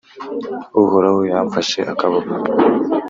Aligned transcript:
Uhoraho 0.83 1.21
yamfashe 1.31 1.79
akaboko, 1.93 2.29